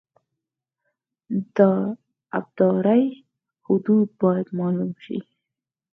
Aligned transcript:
د 1.55 1.59
ابدارۍ 2.39 3.05
حدود 3.67 4.07
باید 4.21 4.47
معلوم 4.57 4.91
شي 5.03 5.19